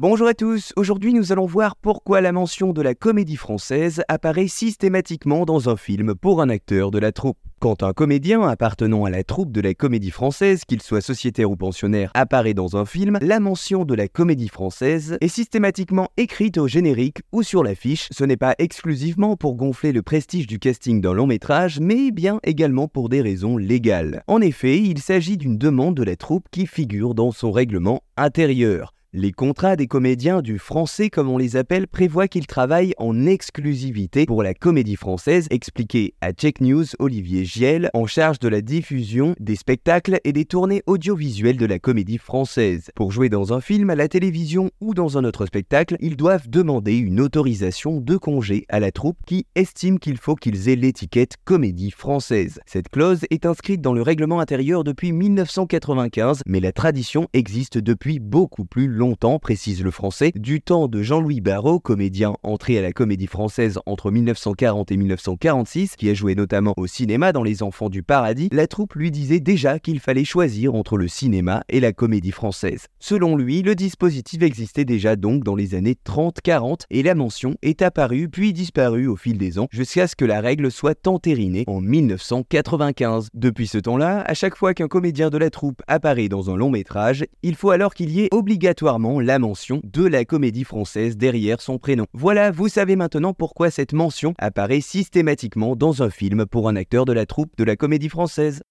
[0.00, 4.46] Bonjour à tous, aujourd'hui nous allons voir pourquoi la mention de la comédie française apparaît
[4.46, 7.36] systématiquement dans un film pour un acteur de la troupe.
[7.58, 11.56] Quand un comédien appartenant à la troupe de la comédie française, qu'il soit sociétaire ou
[11.56, 16.68] pensionnaire, apparaît dans un film, la mention de la comédie française est systématiquement écrite au
[16.68, 18.06] générique ou sur l'affiche.
[18.12, 22.38] Ce n'est pas exclusivement pour gonfler le prestige du casting d'un long métrage, mais bien
[22.44, 24.22] également pour des raisons légales.
[24.28, 28.94] En effet, il s'agit d'une demande de la troupe qui figure dans son règlement intérieur.
[29.14, 34.26] Les contrats des comédiens du français, comme on les appelle, prévoient qu'ils travaillent en exclusivité
[34.26, 39.34] pour la comédie française, expliqué à Check News Olivier Giel, en charge de la diffusion
[39.40, 42.90] des spectacles et des tournées audiovisuelles de la comédie française.
[42.94, 46.50] Pour jouer dans un film, à la télévision ou dans un autre spectacle, ils doivent
[46.50, 51.36] demander une autorisation de congé à la troupe qui estime qu'il faut qu'ils aient l'étiquette
[51.46, 52.60] comédie française.
[52.66, 58.18] Cette clause est inscrite dans le règlement intérieur depuis 1995, mais la tradition existe depuis
[58.18, 62.82] beaucoup plus longtemps longtemps, précise le français, du temps de Jean-Louis Barrault, comédien entré à
[62.82, 67.62] la comédie française entre 1940 et 1946, qui a joué notamment au cinéma dans Les
[67.62, 71.78] Enfants du Paradis, la troupe lui disait déjà qu'il fallait choisir entre le cinéma et
[71.78, 72.86] la comédie française.
[72.98, 77.82] Selon lui, le dispositif existait déjà donc dans les années 30-40 et la mention est
[77.82, 81.80] apparue puis disparue au fil des ans jusqu'à ce que la règle soit entérinée en
[81.80, 83.28] 1995.
[83.32, 86.70] Depuis ce temps-là, à chaque fois qu'un comédien de la troupe apparaît dans un long
[86.70, 91.60] métrage, il faut alors qu'il y ait obligatoirement la mention de la comédie française derrière
[91.60, 92.06] son prénom.
[92.14, 97.04] Voilà, vous savez maintenant pourquoi cette mention apparaît systématiquement dans un film pour un acteur
[97.04, 98.62] de la troupe de la comédie française.